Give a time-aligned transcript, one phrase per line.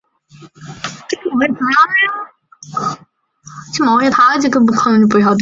[0.01, 0.01] 中国政府决定由中央人民政府外交部和东北人民政府共同研究接受战俘的
[1.07, 1.15] 具
[5.19, 5.39] 体问题。